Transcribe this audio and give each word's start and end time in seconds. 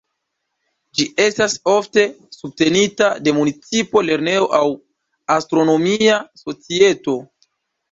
Ĝi 0.99 1.03
estas 1.25 1.55
ofte 1.73 2.05
subtenita 2.37 3.11
de 3.27 3.35
municipo, 3.41 4.05
lernejo 4.09 4.49
aŭ 4.63 4.65
astronomia 5.37 6.19
societo. 6.45 7.19